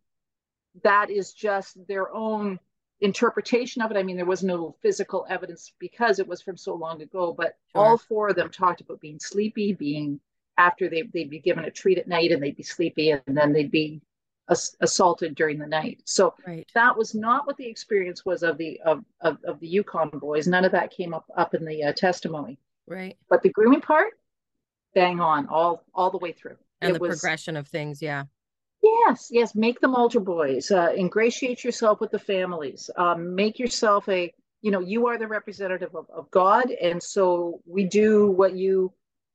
that 0.82 1.08
is 1.10 1.32
just 1.32 1.76
their 1.86 2.12
own 2.12 2.58
interpretation 3.04 3.82
of 3.82 3.90
it. 3.90 3.96
I 3.96 4.02
mean, 4.02 4.16
there 4.16 4.24
was 4.24 4.42
no 4.42 4.74
physical 4.82 5.26
evidence 5.28 5.72
because 5.78 6.18
it 6.18 6.26
was 6.26 6.42
from 6.42 6.56
so 6.56 6.74
long 6.74 7.02
ago, 7.02 7.34
but 7.36 7.56
sure. 7.72 7.84
all 7.84 7.98
four 7.98 8.28
of 8.28 8.36
them 8.36 8.50
talked 8.50 8.80
about 8.80 9.00
being 9.00 9.18
sleepy, 9.20 9.72
being 9.72 10.20
after 10.56 10.88
they, 10.88 11.02
they'd 11.02 11.30
be 11.30 11.38
given 11.38 11.64
a 11.64 11.70
treat 11.70 11.98
at 11.98 12.08
night 12.08 12.32
and 12.32 12.42
they'd 12.42 12.56
be 12.56 12.62
sleepy 12.62 13.10
and 13.10 13.22
then 13.26 13.52
they'd 13.52 13.70
be 13.70 14.00
ass- 14.48 14.76
assaulted 14.80 15.34
during 15.34 15.58
the 15.58 15.66
night. 15.66 16.02
So 16.04 16.34
right. 16.46 16.68
that 16.74 16.96
was 16.96 17.14
not 17.14 17.46
what 17.46 17.56
the 17.56 17.66
experience 17.66 18.24
was 18.24 18.42
of 18.42 18.58
the 18.58 18.80
of, 18.84 19.04
of, 19.20 19.38
of, 19.44 19.60
the 19.60 19.68
Yukon 19.68 20.10
boys. 20.10 20.46
None 20.46 20.64
of 20.64 20.72
that 20.72 20.90
came 20.90 21.14
up 21.14 21.26
up 21.36 21.54
in 21.54 21.64
the 21.64 21.84
uh, 21.84 21.92
testimony. 21.92 22.58
Right. 22.86 23.16
But 23.28 23.42
the 23.42 23.50
grooming 23.50 23.80
part, 23.80 24.12
bang 24.94 25.20
on 25.20 25.46
all 25.48 25.84
all 25.94 26.10
the 26.10 26.18
way 26.18 26.32
through. 26.32 26.56
And 26.80 26.90
it 26.90 26.94
the 26.94 27.00
was, 27.00 27.20
progression 27.20 27.56
of 27.56 27.66
things, 27.68 28.02
yeah. 28.02 28.24
Yes, 28.84 29.28
yes. 29.30 29.54
Make 29.54 29.80
them 29.80 29.94
altar 29.94 30.20
boys. 30.20 30.70
Uh, 30.70 30.92
ingratiate 30.94 31.64
yourself 31.64 32.00
with 32.00 32.10
the 32.10 32.18
families. 32.18 32.90
Um, 32.96 33.34
make 33.34 33.58
yourself 33.58 34.06
a, 34.08 34.32
you 34.60 34.70
know, 34.70 34.80
you 34.80 35.06
are 35.06 35.16
the 35.18 35.26
representative 35.26 35.94
of, 35.94 36.06
of 36.10 36.30
God. 36.30 36.70
And 36.70 37.02
so 37.02 37.62
we 37.66 37.84
do 37.84 38.30
what 38.30 38.54
you 38.54 38.92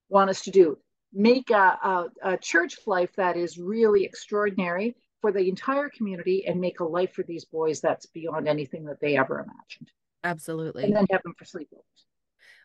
want 0.10 0.30
us 0.30 0.42
to 0.42 0.52
do. 0.52 0.78
Make 1.14 1.50
a, 1.50 1.56
a, 1.84 2.06
a 2.22 2.38
church 2.38 2.76
life 2.86 3.10
that 3.16 3.38
is 3.38 3.58
really 3.58 4.04
extraordinary 4.04 4.96
for 5.22 5.32
the 5.32 5.50
entire 5.50 5.90
community 5.90 6.46
and 6.46 6.62
make 6.62 6.80
a 6.80 6.86
life 6.86 7.14
for 7.14 7.24
these 7.24 7.46
boys 7.46 7.82
that's 7.82 8.06
beyond 8.06 8.48
anything 8.48 8.86
that 8.86 9.02
they 9.02 9.18
ever 9.18 9.40
imagined. 9.40 9.90
Absolutely. 10.24 10.84
And 10.84 10.96
then 10.96 11.08
have 11.10 11.24
them 11.24 11.34
for 11.38 11.46
sleepovers. 11.46 12.06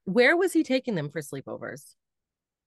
Where 0.04 0.36
was 0.36 0.52
he 0.52 0.62
taking 0.62 0.96
them 0.96 1.08
for 1.08 1.22
sleepovers? 1.22 1.94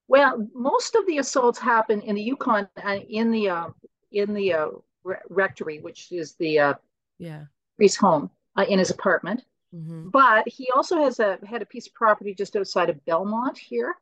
Well, 0.08 0.48
most 0.54 0.96
of 0.96 1.06
the 1.06 1.18
assaults 1.18 1.58
happen 1.58 2.00
in 2.00 2.16
the 2.16 2.22
Yukon, 2.22 2.66
uh, 2.82 2.98
in 3.08 3.30
the 3.30 3.50
uh, 3.50 3.66
in 4.12 4.34
the 4.34 4.52
uh, 4.54 4.68
re- 5.04 5.16
rectory, 5.28 5.80
which 5.80 6.12
is 6.12 6.34
the 6.34 6.58
uh, 6.58 6.74
yeah 7.18 7.44
priest's 7.76 7.98
home, 7.98 8.30
uh, 8.56 8.64
in 8.68 8.78
his 8.78 8.90
apartment. 8.90 9.44
Mm-hmm. 9.74 10.08
But 10.08 10.48
he 10.48 10.68
also 10.74 11.02
has 11.02 11.20
a 11.20 11.38
had 11.46 11.62
a 11.62 11.66
piece 11.66 11.86
of 11.86 11.94
property 11.94 12.34
just 12.34 12.56
outside 12.56 12.90
of 12.90 13.04
Belmont 13.04 13.58
here 13.58 13.94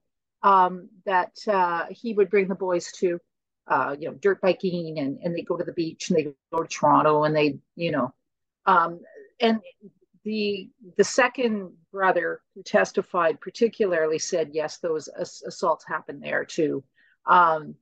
um, 0.42 0.88
that 1.04 1.36
uh, 1.48 1.86
he 1.90 2.14
would 2.14 2.30
bring 2.30 2.48
the 2.48 2.54
boys 2.54 2.92
to, 2.92 3.18
uh, 3.66 3.96
you 3.98 4.08
know, 4.08 4.14
dirt 4.14 4.40
biking, 4.40 4.98
and 4.98 5.18
and 5.22 5.34
they 5.34 5.42
go 5.42 5.56
to 5.56 5.64
the 5.64 5.72
beach 5.72 6.08
and 6.08 6.18
they 6.18 6.32
go 6.52 6.62
to 6.62 6.68
Toronto 6.68 7.25
and 7.25 7.34
they, 7.34 7.58
you 7.75 7.90
know, 7.90 8.14
um, 8.66 9.00
and 9.40 9.60
the 10.25 10.70
the 10.96 11.04
second 11.04 11.72
brother 11.92 12.42
who 12.54 12.62
testified 12.62 13.40
particularly 13.40 14.18
said 14.18 14.50
yes, 14.52 14.78
those 14.78 15.08
ass- 15.20 15.42
assaults 15.46 15.84
happened 15.86 16.22
there 16.22 16.44
too. 16.44 16.84
Um, 17.26 17.75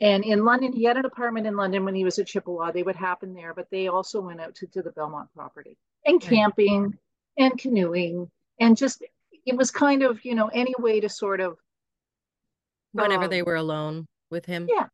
and 0.00 0.24
in 0.24 0.44
London, 0.44 0.72
he 0.72 0.84
had 0.84 0.96
an 0.96 1.04
apartment 1.04 1.46
in 1.46 1.56
London 1.56 1.84
when 1.84 1.94
he 1.94 2.04
was 2.04 2.18
at 2.18 2.26
Chippewa. 2.26 2.72
They 2.72 2.82
would 2.82 2.96
happen 2.96 3.32
there, 3.32 3.54
but 3.54 3.68
they 3.70 3.88
also 3.88 4.20
went 4.20 4.40
out 4.40 4.54
to, 4.56 4.66
to 4.68 4.82
the 4.82 4.90
Belmont 4.92 5.28
property 5.34 5.76
and 6.04 6.20
camping 6.20 6.98
and 7.38 7.58
canoeing 7.58 8.30
and 8.60 8.76
just 8.76 9.02
it 9.46 9.56
was 9.56 9.70
kind 9.70 10.02
of 10.02 10.24
you 10.24 10.34
know 10.34 10.48
any 10.48 10.74
way 10.78 11.00
to 11.00 11.08
sort 11.08 11.40
of 11.40 11.58
whenever 12.92 13.24
um, 13.24 13.30
they 13.30 13.42
were 13.42 13.56
alone 13.56 14.06
with 14.30 14.46
him. 14.46 14.66
Yeah, 14.68 14.86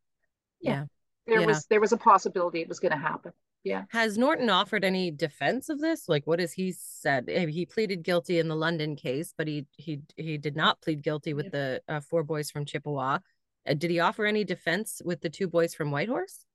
yeah. 0.61 0.71
yeah. 0.71 0.85
There 1.27 1.41
yeah. 1.41 1.45
was 1.45 1.65
there 1.65 1.81
was 1.81 1.91
a 1.91 1.97
possibility 1.97 2.61
it 2.61 2.69
was 2.69 2.79
going 2.79 2.91
to 2.91 2.97
happen. 2.97 3.31
Yeah. 3.63 3.83
Has 3.89 4.17
Norton 4.17 4.49
offered 4.49 4.83
any 4.83 5.11
defense 5.11 5.69
of 5.69 5.79
this? 5.79 6.09
Like, 6.09 6.25
what 6.25 6.39
has 6.39 6.51
he 6.51 6.71
said? 6.71 7.29
Eh, 7.29 7.45
he 7.45 7.67
pleaded 7.67 8.01
guilty 8.01 8.39
in 8.39 8.47
the 8.47 8.55
London 8.55 8.95
case, 8.95 9.33
but 9.37 9.47
he 9.47 9.67
he 9.77 10.01
he 10.17 10.37
did 10.37 10.55
not 10.55 10.81
plead 10.81 11.03
guilty 11.03 11.33
with 11.33 11.45
yeah. 11.45 11.51
the 11.51 11.81
uh, 11.87 11.99
four 11.99 12.23
boys 12.23 12.49
from 12.49 12.65
Chippewa. 12.65 13.19
Uh, 13.67 13.73
did 13.73 13.91
he 13.91 13.99
offer 13.99 14.25
any 14.25 14.43
defense 14.43 15.01
with 15.03 15.21
the 15.21 15.29
two 15.29 15.47
boys 15.47 15.73
from 15.73 15.91
Whitehorse? 15.91 16.45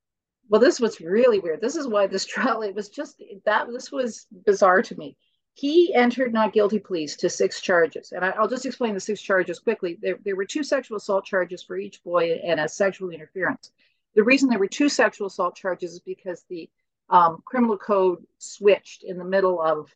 Well, 0.48 0.60
this 0.60 0.80
was 0.80 1.00
really 1.00 1.38
weird. 1.38 1.60
This 1.60 1.76
is 1.76 1.88
why 1.88 2.06
this 2.06 2.24
trial, 2.34 2.62
it 2.62 2.74
was 2.74 2.88
just 2.88 3.22
that 3.44 3.68
this 3.68 3.90
was 3.90 4.26
bizarre 4.44 4.82
to 4.82 4.96
me. 4.96 5.16
He 5.54 5.94
entered 5.94 6.34
not 6.34 6.52
guilty 6.52 6.78
pleas 6.78 7.16
to 7.16 7.30
six 7.30 7.62
charges. 7.62 8.12
And 8.12 8.24
I, 8.24 8.38
will 8.38 8.48
just 8.48 8.66
explain 8.66 8.92
the 8.92 9.00
six 9.00 9.22
charges 9.22 9.58
quickly. 9.58 9.98
There, 10.02 10.18
there 10.22 10.36
were 10.36 10.44
two 10.44 10.62
sexual 10.62 10.98
assault 10.98 11.24
charges 11.24 11.62
for 11.62 11.78
each 11.78 12.04
boy 12.04 12.40
and 12.44 12.60
a 12.60 12.68
sexual 12.68 13.10
interference. 13.10 13.70
The 14.14 14.22
reason 14.22 14.50
there 14.50 14.58
were 14.58 14.66
two 14.66 14.90
sexual 14.90 15.28
assault 15.28 15.56
charges 15.56 15.94
is 15.94 16.00
because 16.00 16.44
the 16.48 16.68
um, 17.08 17.42
criminal 17.46 17.78
code 17.78 18.24
switched 18.38 19.02
in 19.02 19.18
the 19.18 19.24
middle 19.24 19.60
of 19.60 19.94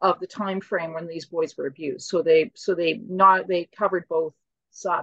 of 0.00 0.20
the 0.20 0.26
time 0.26 0.60
frame 0.60 0.92
when 0.94 1.08
these 1.08 1.26
boys 1.26 1.56
were 1.56 1.66
abused. 1.66 2.08
So 2.08 2.22
they 2.22 2.50
so 2.54 2.74
they 2.74 3.00
not 3.08 3.48
they 3.48 3.68
covered 3.76 4.06
both 4.08 4.34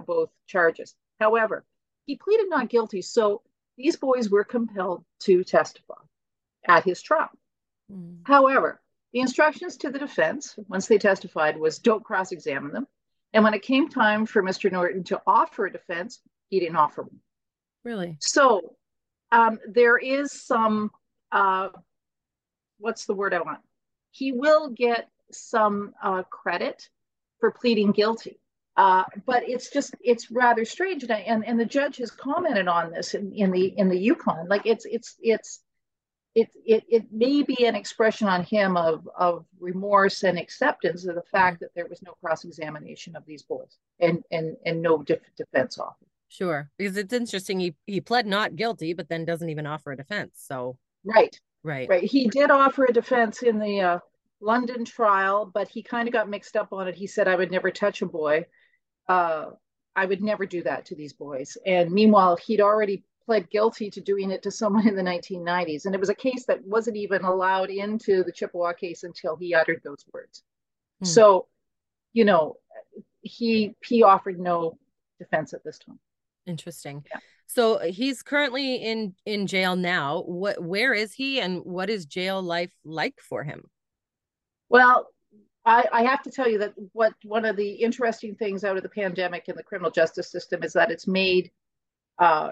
both 0.06 0.30
charges. 0.46 0.94
However, 1.20 1.64
he 2.06 2.16
pleaded 2.16 2.48
not 2.48 2.68
guilty. 2.68 3.02
So 3.02 3.42
these 3.76 3.96
boys 3.96 4.30
were 4.30 4.44
compelled 4.44 5.04
to 5.20 5.44
testify 5.44 5.94
at 6.66 6.84
his 6.84 7.02
trial. 7.02 7.30
Mm. 7.92 8.18
However, 8.24 8.80
the 9.12 9.20
instructions 9.20 9.76
to 9.78 9.90
the 9.90 9.98
defense, 9.98 10.54
once 10.68 10.86
they 10.86 10.98
testified, 10.98 11.58
was 11.58 11.78
don't 11.78 12.04
cross 12.04 12.32
examine 12.32 12.72
them. 12.72 12.86
And 13.32 13.44
when 13.44 13.54
it 13.54 13.62
came 13.62 13.88
time 13.88 14.26
for 14.26 14.42
Mr. 14.42 14.70
Norton 14.70 15.04
to 15.04 15.20
offer 15.26 15.66
a 15.66 15.72
defense, 15.72 16.20
he 16.48 16.60
didn't 16.60 16.76
offer 16.76 17.02
one. 17.02 17.20
Really? 17.84 18.16
So 18.20 18.76
um, 19.30 19.58
there 19.68 19.98
is 19.98 20.32
some, 20.32 20.90
uh, 21.32 21.68
what's 22.78 23.06
the 23.06 23.14
word 23.14 23.34
I 23.34 23.42
want? 23.42 23.60
He 24.10 24.32
will 24.32 24.70
get 24.70 25.08
some 25.32 25.92
uh, 26.02 26.22
credit 26.24 26.88
for 27.40 27.50
pleading 27.50 27.92
guilty. 27.92 28.38
Uh, 28.76 29.04
but 29.24 29.48
it's 29.48 29.70
just 29.70 29.94
it's 30.02 30.30
rather 30.30 30.64
strange, 30.64 31.02
and, 31.02 31.12
I, 31.12 31.20
and 31.20 31.46
and 31.46 31.58
the 31.58 31.64
judge 31.64 31.96
has 31.96 32.10
commented 32.10 32.68
on 32.68 32.90
this 32.90 33.14
in, 33.14 33.32
in 33.32 33.50
the 33.50 33.66
in 33.78 33.88
the 33.88 33.98
Yukon. 33.98 34.48
Like 34.48 34.66
it's 34.66 34.84
it's 34.84 35.16
it's 35.20 35.60
it, 36.34 36.50
it 36.66 36.84
it 36.86 37.04
may 37.10 37.42
be 37.42 37.64
an 37.64 37.74
expression 37.74 38.28
on 38.28 38.44
him 38.44 38.76
of 38.76 39.08
of 39.16 39.46
remorse 39.58 40.24
and 40.24 40.38
acceptance 40.38 41.06
of 41.06 41.14
the 41.14 41.22
fact 41.32 41.60
that 41.60 41.70
there 41.74 41.86
was 41.88 42.02
no 42.02 42.12
cross 42.22 42.44
examination 42.44 43.16
of 43.16 43.24
these 43.24 43.42
boys 43.42 43.78
and 43.98 44.22
and 44.30 44.56
and 44.66 44.82
no 44.82 45.02
def- 45.02 45.20
defense 45.38 45.78
offer. 45.78 46.04
Sure, 46.28 46.70
because 46.76 46.98
it's 46.98 47.14
interesting. 47.14 47.60
He 47.60 47.74
he 47.86 48.02
pled 48.02 48.26
not 48.26 48.56
guilty, 48.56 48.92
but 48.92 49.08
then 49.08 49.24
doesn't 49.24 49.48
even 49.48 49.66
offer 49.66 49.92
a 49.92 49.96
defense. 49.96 50.32
So 50.46 50.76
right, 51.02 51.40
right, 51.62 51.88
right. 51.88 52.04
He 52.04 52.28
did 52.28 52.50
offer 52.50 52.84
a 52.84 52.92
defense 52.92 53.42
in 53.42 53.58
the 53.58 53.80
uh, 53.80 53.98
London 54.40 54.84
trial, 54.84 55.50
but 55.52 55.68
he 55.68 55.82
kind 55.82 56.06
of 56.06 56.12
got 56.12 56.28
mixed 56.28 56.56
up 56.56 56.74
on 56.74 56.88
it. 56.88 56.94
He 56.94 57.06
said, 57.06 57.26
"I 57.26 57.36
would 57.36 57.50
never 57.50 57.70
touch 57.70 58.02
a 58.02 58.06
boy." 58.06 58.44
Uh, 59.08 59.46
I 59.94 60.04
would 60.04 60.22
never 60.22 60.46
do 60.46 60.62
that 60.62 60.84
to 60.86 60.94
these 60.94 61.12
boys. 61.12 61.56
And 61.66 61.90
meanwhile, 61.90 62.36
he'd 62.36 62.60
already 62.60 63.02
pled 63.24 63.50
guilty 63.50 63.90
to 63.90 64.00
doing 64.00 64.30
it 64.30 64.42
to 64.42 64.50
someone 64.50 64.86
in 64.88 64.96
the 64.96 65.02
1990s. 65.02 65.86
And 65.86 65.94
it 65.94 66.00
was 66.00 66.10
a 66.10 66.14
case 66.14 66.44
that 66.46 66.64
wasn't 66.64 66.96
even 66.96 67.24
allowed 67.24 67.70
into 67.70 68.22
the 68.22 68.32
Chippewa 68.32 68.72
case 68.72 69.02
until 69.02 69.36
he 69.36 69.54
uttered 69.54 69.80
those 69.84 70.04
words. 70.12 70.42
Hmm. 71.00 71.06
So, 71.06 71.46
you 72.12 72.24
know, 72.24 72.56
he 73.22 73.74
he 73.84 74.02
offered 74.02 74.38
no 74.38 74.78
defense 75.18 75.52
at 75.52 75.64
this 75.64 75.78
time. 75.78 75.98
Interesting. 76.46 77.04
Yeah. 77.10 77.20
So 77.46 77.78
he's 77.78 78.22
currently 78.22 78.76
in 78.76 79.14
in 79.24 79.46
jail 79.46 79.76
now. 79.76 80.22
What 80.22 80.62
where 80.62 80.94
is 80.94 81.12
he 81.12 81.40
and 81.40 81.64
what 81.64 81.90
is 81.90 82.06
jail 82.06 82.42
life 82.42 82.72
like 82.84 83.20
for 83.20 83.42
him? 83.44 83.64
Well, 84.68 85.08
I, 85.66 85.84
I, 85.92 86.02
have 86.04 86.22
to 86.22 86.30
tell 86.30 86.48
you 86.48 86.58
that 86.58 86.74
what 86.92 87.12
one 87.24 87.44
of 87.44 87.56
the 87.56 87.68
interesting 87.68 88.36
things 88.36 88.62
out 88.62 88.76
of 88.76 88.84
the 88.84 88.88
pandemic 88.88 89.48
in 89.48 89.56
the 89.56 89.64
criminal 89.64 89.90
justice 89.90 90.30
system 90.30 90.62
is 90.62 90.72
that 90.74 90.92
it's 90.92 91.08
made 91.08 91.50
uh, 92.18 92.50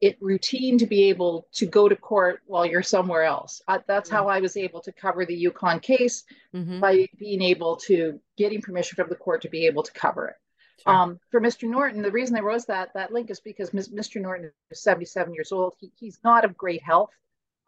it 0.00 0.18
routine 0.20 0.76
to 0.78 0.86
be 0.86 1.04
able 1.04 1.46
to 1.54 1.64
go 1.64 1.88
to 1.88 1.96
court 1.96 2.40
while 2.46 2.66
you're 2.66 2.82
somewhere 2.82 3.22
else. 3.22 3.62
Uh, 3.68 3.78
that's 3.86 4.10
mm-hmm. 4.10 4.16
how 4.16 4.28
I 4.28 4.40
was 4.40 4.56
able 4.56 4.80
to 4.82 4.92
cover 4.92 5.24
the 5.24 5.34
Yukon 5.34 5.80
case 5.80 6.24
mm-hmm. 6.54 6.80
by 6.80 7.08
being 7.18 7.40
able 7.40 7.76
to 7.76 8.20
getting 8.36 8.60
permission 8.60 8.96
from 8.96 9.08
the 9.08 9.14
court 9.14 9.42
to 9.42 9.48
be 9.48 9.66
able 9.66 9.82
to 9.82 9.92
cover 9.92 10.28
it. 10.28 10.36
Sure. 10.82 10.92
Um, 10.92 11.20
for 11.30 11.40
Mr. 11.40 11.68
Norton, 11.68 12.02
the 12.02 12.10
reason 12.10 12.36
I 12.36 12.40
rose 12.40 12.66
that 12.66 12.90
that 12.94 13.12
link 13.12 13.30
is 13.30 13.40
because 13.40 13.70
Mr. 13.70 14.20
Norton 14.20 14.50
is 14.70 14.82
77 14.82 15.32
years 15.32 15.52
old. 15.52 15.74
He, 15.78 15.92
he's 15.94 16.18
not 16.24 16.44
of 16.44 16.56
great 16.56 16.82
health, 16.82 17.10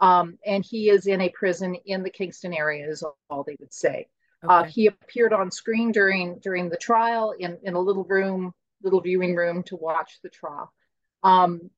um, 0.01 0.39
and 0.45 0.65
he 0.65 0.91
is 0.91 1.07
in 1.07 1.21
a 1.21 1.29
prison 1.31 1.77
in 1.87 2.03
the 2.03 2.11
Kingston 2.11 2.53
area. 2.53 2.87
Is 2.87 3.05
all 3.31 3.45
they 3.45 3.57
would 3.61 3.73
say. 3.73 4.09
Uh, 4.43 4.47
okay. 4.47 4.55
Uh, 4.55 4.71
he 4.71 4.87
appeared 4.87 5.33
on 5.33 5.51
screen 5.51 5.93
during 5.93 6.39
during 6.41 6.69
the 6.69 6.77
trial 6.77 7.35
in, 7.39 7.59
in 7.63 7.75
a 7.75 7.81
little 7.81 8.05
room, 8.05 8.53
little 8.83 9.01
viewing 9.01 9.35
room 9.35 9.63
to 9.65 9.77
watch 9.77 10.19
the 10.23 10.29
trial. 10.29 10.73
Um, 11.23 11.71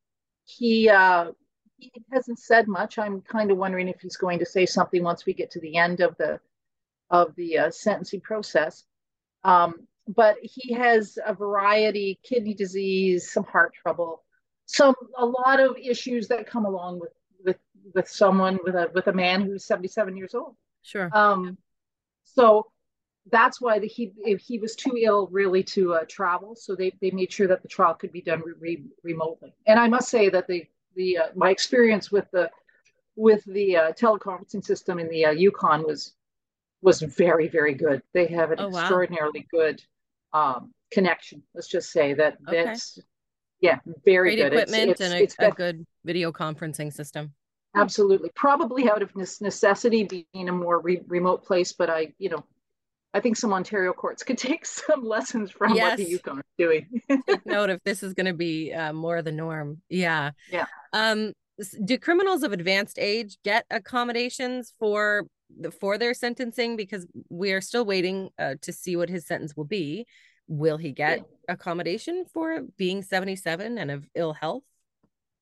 he 0.45 0.89
uh, 0.89 1.33
he 1.77 1.93
hasn't 2.13 2.39
said 2.39 2.69
much. 2.69 2.99
I'm 2.99 3.21
kind 3.21 3.51
of 3.51 3.57
wondering 3.57 3.89
if 3.89 4.01
he's 4.01 4.17
going 4.17 4.39
to 4.41 4.47
say 4.47 4.67
something 4.67 5.03
once 5.03 5.25
we 5.25 5.33
get 5.33 5.51
to 5.53 5.61
the 5.61 5.77
end 5.77 6.01
of 6.01 6.17
the 6.17 6.41
of 7.11 7.35
the 7.37 7.59
uh, 7.59 7.71
sentencing 7.71 8.21
process. 8.21 8.85
Um, 9.45 9.87
but 10.07 10.37
he 10.43 10.73
has 10.73 11.19
a 11.25 11.35
variety: 11.35 12.19
kidney 12.23 12.55
disease, 12.55 13.31
some 13.31 13.45
heart 13.45 13.73
trouble, 13.75 14.25
some 14.67 14.95
a 15.17 15.25
lot 15.25 15.61
of 15.61 15.77
issues 15.77 16.29
that 16.29 16.47
come 16.47 16.65
along 16.65 17.01
with 17.01 17.13
with 17.45 17.59
with 17.95 18.09
someone 18.09 18.59
with 18.65 18.75
a 18.75 18.91
with 18.95 19.07
a 19.07 19.13
man 19.13 19.43
who's 19.43 19.65
77 19.65 20.17
years 20.17 20.35
old. 20.35 20.57
Sure. 20.83 21.11
Um, 21.13 21.59
so 22.35 22.67
that's 23.31 23.61
why 23.61 23.79
the, 23.79 23.87
he 23.87 24.13
he 24.39 24.59
was 24.59 24.75
too 24.75 24.97
ill 25.01 25.29
really 25.31 25.63
to 25.63 25.95
uh, 25.95 26.05
travel. 26.09 26.55
So 26.57 26.75
they, 26.75 26.93
they 27.01 27.11
made 27.11 27.33
sure 27.33 27.47
that 27.49 27.63
the 27.63 27.69
trial 27.69 27.95
could 27.95 28.13
be 28.13 28.23
done 28.23 28.43
re- 28.59 28.85
remotely. 29.03 29.55
And 29.67 29.79
I 29.79 29.89
must 29.89 30.09
say 30.09 30.29
that 30.31 30.47
the 30.47 30.65
the 30.97 31.19
uh, 31.19 31.27
my 31.35 31.51
experience 31.51 32.11
with 32.11 32.31
the 32.33 32.51
with 33.17 33.45
the 33.45 33.77
uh, 33.77 33.93
teleconferencing 33.93 34.65
system 34.65 34.99
in 34.99 35.09
the 35.09 35.27
uh, 35.27 35.31
Yukon 35.31 35.85
was 35.85 36.15
was 36.83 37.01
very 37.01 37.49
very 37.49 37.75
good. 37.75 38.03
They 38.15 38.27
have 38.27 38.51
an 38.51 38.61
oh, 38.61 38.69
extraordinarily 38.69 39.47
wow. 39.53 39.61
good 39.61 39.83
um, 40.33 40.73
connection. 40.91 41.43
Let's 41.55 41.69
just 41.69 41.91
say 41.91 42.15
that 42.15 42.39
okay. 42.49 42.65
that's 42.65 42.99
yeah 43.61 43.81
very 44.05 44.37
Great 44.37 44.51
good 44.51 44.53
equipment 44.53 44.91
it's, 44.93 45.01
and 45.01 45.15
a, 45.15 45.23
it's 45.23 45.37
a 45.39 45.51
good 45.51 45.87
video 46.05 46.33
conferencing 46.33 46.93
system. 46.93 47.35
Absolutely, 47.75 48.31
probably 48.35 48.91
out 48.91 49.03
of 49.03 49.15
necessity, 49.15 50.05
being 50.05 50.49
a 50.49 50.53
more 50.53 50.81
re- 50.81 51.03
remote 51.07 51.45
place. 51.45 51.73
But 51.73 51.91
I, 51.91 52.13
you 52.19 52.31
know, 52.31 52.45
I 53.15 53.21
think 53.21 53.37
some 53.37 53.53
Ontario 53.53 53.93
courts 53.93 54.23
could 54.23 54.39
take 54.49 54.67
some 54.67 55.05
lessons 55.05 55.51
from 55.51 55.75
yes. 55.75 55.91
what 55.91 55.97
the 55.99 56.05
Yukon 56.05 56.39
is 56.39 56.45
doing. 56.59 57.03
take 57.29 57.47
note 57.47 57.71
if 57.71 57.83
this 57.85 58.03
is 58.03 58.15
going 58.15 58.27
to 58.27 58.35
be 58.35 58.73
uh, 58.73 58.93
more 58.93 59.19
of 59.19 59.25
the 59.25 59.33
norm. 59.33 59.81
Yeah. 59.89 60.33
Yeah. 60.51 60.67
Um, 60.93 61.33
do 61.85 61.99
criminals 61.99 62.43
of 62.43 62.53
advanced 62.53 62.99
age 62.99 63.39
get 63.45 63.65
accommodations 63.71 64.73
for 64.79 65.27
for 65.81 65.99
their 65.99 66.15
sentencing? 66.15 66.77
Because 66.77 67.07
we 67.29 67.53
are 67.53 67.61
still 67.61 67.85
waiting 67.85 68.31
uh, 68.39 68.55
to 68.63 68.73
see 68.73 68.97
what 68.97 69.09
his 69.09 69.27
sentence 69.27 69.57
will 69.57 69.65
be. 69.65 70.07
Will 70.47 70.77
he 70.77 70.93
get 70.93 71.25
accommodation 71.49 72.25
for 72.33 72.63
being 72.77 73.03
seventy 73.03 73.35
seven 73.35 73.77
and 73.77 73.91
of 73.91 74.07
ill 74.15 74.33
health? 74.33 74.63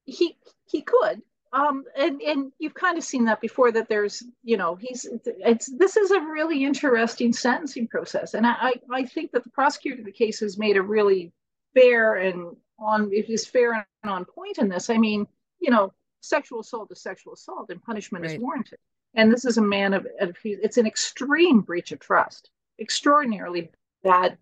He 0.07 0.37
he 0.65 0.81
could 0.83 1.21
um, 1.57 1.85
and 1.97 2.21
and 2.21 2.53
you've 2.59 2.75
kind 2.75 2.99
of 2.99 3.05
seen 3.05 3.25
that 3.25 3.41
before 3.41 3.73
that 3.73 3.89
there's 3.89 4.23
you 4.45 4.59
know 4.59 4.75
he's 4.77 5.07
it's 5.25 5.73
this 5.79 5.97
is 5.97 6.11
a 6.11 6.21
really 6.21 6.65
interesting 6.65 7.33
sentencing 7.33 7.89
process. 7.89 8.35
And 8.35 8.47
I 8.47 8.75
I 8.93 9.05
think 9.05 9.33
that 9.33 9.43
the 9.43 9.51
prosecutor 9.51 10.01
of 10.01 10.05
the 10.05 10.13
case 10.13 10.41
has 10.41 10.59
made 10.59 10.77
a 10.77 10.83
really 10.83 11.33
fair 11.75 12.17
and 12.17 12.55
on 12.79 13.11
it 13.11 13.31
is 13.31 13.47
fair 13.47 13.73
and 14.03 14.11
on 14.13 14.27
point 14.27 14.59
in 14.59 14.69
this. 14.69 14.91
I 14.91 14.99
mean 14.99 15.27
you 15.59 15.71
know 15.71 15.95
sexual 16.21 16.61
assault 16.61 16.91
is 16.93 17.01
sexual 17.01 17.33
assault 17.33 17.71
and 17.71 17.83
punishment 17.83 18.25
right. 18.25 18.35
is 18.35 18.41
warranted. 18.41 18.79
And 19.15 19.33
this 19.33 19.47
is 19.47 19.57
a 19.57 19.63
man 19.63 19.95
of, 19.95 20.07
of 20.21 20.37
it's 20.45 20.77
an 20.77 20.87
extreme 20.87 21.63
breach 21.63 21.91
of 21.91 22.01
trust 22.01 22.51
extraordinarily 22.79 23.71
bad 24.05 24.37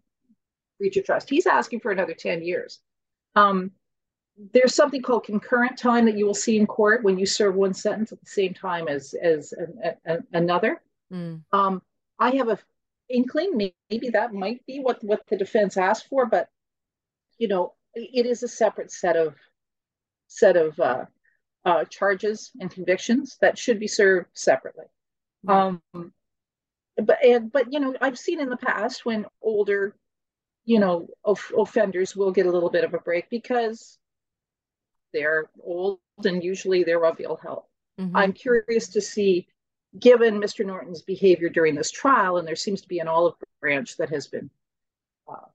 breach 0.78 0.96
of 0.96 1.04
trust. 1.04 1.30
He's 1.30 1.46
asking 1.46 1.78
for 1.78 1.92
another 1.92 2.14
10 2.14 2.42
years. 2.42 2.80
Um, 3.36 3.70
there's 4.52 4.74
something 4.74 5.02
called 5.02 5.24
concurrent 5.24 5.78
time 5.78 6.06
that 6.06 6.16
you 6.16 6.26
will 6.26 6.34
see 6.34 6.56
in 6.56 6.66
court 6.66 7.04
when 7.04 7.18
you 7.18 7.26
serve 7.26 7.54
one 7.54 7.74
sentence 7.74 8.12
at 8.12 8.20
the 8.20 8.26
same 8.26 8.52
time 8.52 8.88
as 8.88 9.14
as 9.14 9.52
an, 9.52 9.94
an, 10.04 10.26
another. 10.32 10.80
Mm. 11.12 11.42
Um, 11.52 11.82
I 12.18 12.30
have 12.36 12.48
a 12.48 12.58
inkling 13.08 13.56
maybe 13.56 14.08
that 14.10 14.32
might 14.32 14.64
be 14.66 14.80
what 14.80 15.02
what 15.04 15.22
the 15.28 15.36
defense 15.36 15.76
asked 15.76 16.08
for, 16.08 16.26
but 16.26 16.48
you 17.38 17.48
know 17.48 17.74
it 17.94 18.26
is 18.26 18.42
a 18.42 18.48
separate 18.48 18.90
set 18.90 19.16
of 19.16 19.34
set 20.26 20.56
of 20.56 20.78
uh, 20.80 21.04
uh, 21.64 21.84
charges 21.84 22.50
and 22.60 22.70
convictions 22.70 23.36
that 23.40 23.56
should 23.56 23.78
be 23.78 23.88
served 23.88 24.28
separately. 24.34 24.86
Mm. 25.46 25.80
Um, 25.94 26.12
but 26.96 27.24
and 27.24 27.52
but 27.52 27.72
you 27.72 27.78
know 27.78 27.94
I've 28.00 28.18
seen 28.18 28.40
in 28.40 28.48
the 28.48 28.56
past 28.56 29.04
when 29.04 29.26
older 29.42 29.94
you 30.64 30.80
know 30.80 31.06
of, 31.24 31.40
offenders 31.56 32.16
will 32.16 32.32
get 32.32 32.46
a 32.46 32.50
little 32.50 32.70
bit 32.70 32.84
of 32.84 32.94
a 32.94 32.98
break 32.98 33.30
because 33.30 33.98
they're 35.14 35.48
old 35.62 36.00
and 36.24 36.44
usually 36.44 36.84
they're 36.84 37.06
of 37.06 37.20
ill 37.20 37.36
health. 37.36 37.66
Mm-hmm. 37.98 38.16
I'm 38.16 38.32
curious 38.32 38.88
to 38.88 39.00
see, 39.00 39.46
given 39.98 40.40
Mr. 40.40 40.66
Norton's 40.66 41.02
behavior 41.02 41.48
during 41.48 41.74
this 41.74 41.90
trial, 41.90 42.36
and 42.36 42.46
there 42.46 42.56
seems 42.56 42.82
to 42.82 42.88
be 42.88 42.98
an 42.98 43.08
olive 43.08 43.34
branch 43.60 43.96
that 43.96 44.10
has 44.10 44.26
been 44.26 44.50
uh, 45.26 45.46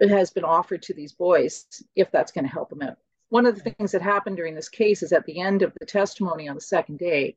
it 0.00 0.08
has 0.10 0.30
been 0.30 0.44
offered 0.44 0.82
to 0.82 0.94
these 0.94 1.12
boys, 1.12 1.66
if 1.94 2.10
that's 2.10 2.32
going 2.32 2.44
to 2.44 2.50
help 2.50 2.70
them 2.70 2.82
out. 2.82 2.96
One 3.28 3.46
of 3.46 3.56
the 3.56 3.70
things 3.70 3.92
that 3.92 4.02
happened 4.02 4.36
during 4.36 4.54
this 4.54 4.68
case 4.68 5.02
is 5.02 5.12
at 5.12 5.26
the 5.26 5.40
end 5.40 5.62
of 5.62 5.72
the 5.80 5.86
testimony 5.86 6.48
on 6.48 6.54
the 6.54 6.60
second 6.60 6.98
day, 6.98 7.36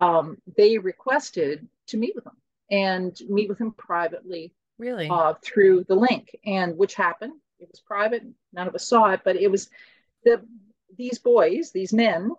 um, 0.00 0.38
they 0.56 0.78
requested 0.78 1.68
to 1.88 1.96
meet 1.96 2.14
with 2.14 2.26
him 2.26 2.36
and 2.70 3.16
meet 3.28 3.48
with 3.48 3.58
him 3.58 3.72
privately 3.72 4.52
really 4.78 5.08
uh, 5.08 5.34
through 5.42 5.84
the 5.84 5.94
link 5.94 6.36
and 6.44 6.76
which 6.76 6.94
happened 6.94 7.32
it 7.58 7.68
was 7.70 7.80
private 7.80 8.22
none 8.52 8.66
of 8.66 8.74
us 8.74 8.86
saw 8.86 9.10
it 9.10 9.20
but 9.24 9.36
it 9.36 9.50
was 9.50 9.70
the 10.24 10.42
these 10.96 11.18
boys, 11.18 11.70
these 11.72 11.92
men, 11.92 12.30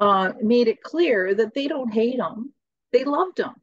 uh, 0.00 0.32
made 0.40 0.68
it 0.68 0.82
clear 0.82 1.34
that 1.34 1.54
they 1.54 1.68
don't 1.68 1.92
hate 1.92 2.18
him; 2.18 2.52
they 2.92 3.04
loved 3.04 3.38
him. 3.38 3.54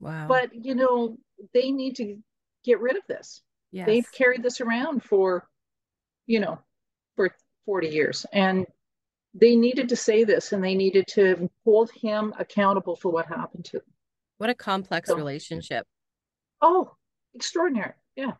Wow. 0.00 0.26
But 0.28 0.64
you 0.64 0.74
know, 0.74 1.16
they 1.52 1.70
need 1.70 1.96
to 1.96 2.18
get 2.64 2.80
rid 2.80 2.96
of 2.96 3.02
this. 3.08 3.42
Yes. 3.70 3.86
They've 3.86 4.12
carried 4.12 4.42
this 4.42 4.60
around 4.60 5.02
for, 5.02 5.48
you 6.26 6.40
know, 6.40 6.58
for 7.16 7.34
40 7.66 7.88
years. 7.88 8.26
And 8.32 8.66
they 9.34 9.56
needed 9.56 9.88
to 9.88 9.96
say 9.96 10.24
this 10.24 10.52
and 10.52 10.62
they 10.62 10.74
needed 10.74 11.06
to 11.08 11.50
hold 11.64 11.90
him 11.90 12.32
accountable 12.38 12.96
for 12.96 13.10
what 13.10 13.26
happened 13.26 13.64
to 13.66 13.78
them. 13.78 13.86
What 14.38 14.50
a 14.50 14.54
complex 14.54 15.08
so, 15.08 15.16
relationship. 15.16 15.86
Oh, 16.60 16.92
extraordinary. 17.34 17.94
Yeah. 18.16 18.32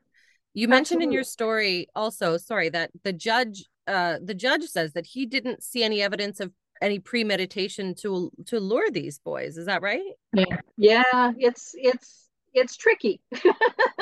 You 0.55 0.69
mentioned 0.69 0.99
Absolutely. 0.99 1.05
in 1.07 1.13
your 1.13 1.25
story 1.25 1.89
also, 1.97 2.37
sorry, 2.37 2.69
that 2.69 2.91
the 3.03 3.13
judge 3.13 3.65
uh 3.87 4.19
the 4.23 4.35
judge 4.35 4.65
says 4.65 4.93
that 4.93 5.07
he 5.07 5.27
didn't 5.27 5.63
see 5.63 5.83
any 5.83 6.03
evidence 6.03 6.41
of 6.41 6.53
any 6.83 6.99
premeditation 6.99 7.95
to 7.95 8.31
to 8.47 8.61
lure 8.61 8.91
these 8.91 9.19
boys. 9.19 9.57
Is 9.57 9.67
that 9.67 9.83
right? 9.83 10.03
Yeah. 10.33 10.59
Yeah, 10.77 11.33
it's 11.39 11.75
it's 11.77 12.25
it's 12.55 12.77
tricky. 12.77 13.21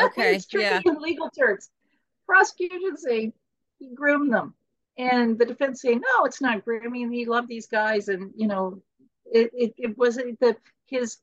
Okay. 0.01 0.35
it's 0.35 0.47
tricky 0.47 0.65
yeah. 0.65 0.81
in 0.85 1.01
legal 1.01 1.31
terms. 1.31 1.71
Prosecution 2.27 2.97
say 2.97 3.33
he 3.79 3.95
groomed 3.95 4.33
them. 4.33 4.55
And 4.99 5.39
the 5.39 5.47
defense 5.47 5.81
saying, 5.81 6.01
no, 6.01 6.25
it's 6.25 6.41
not 6.41 6.65
grooming. 6.65 7.13
He 7.13 7.25
loved 7.25 7.47
these 7.47 7.67
guys. 7.67 8.09
And, 8.09 8.33
you 8.35 8.49
know, 8.49 8.83
it, 9.31 9.51
it, 9.55 9.75
it 9.79 9.99
was 9.99 10.17
that 10.17 10.57
his, 10.87 11.19